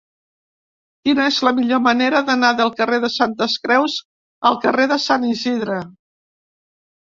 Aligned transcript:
Quina 1.07 1.27
és 1.31 1.37
la 1.47 1.53
millor 1.57 1.81
manera 1.89 2.23
d'anar 2.31 2.51
del 2.63 2.73
carrer 2.81 2.99
de 3.05 3.11
Santes 3.19 3.61
Creus 3.69 4.01
al 4.53 4.61
carrer 4.67 4.91
de 4.97 5.01
Sant 5.07 5.31
Isidre? 5.37 5.81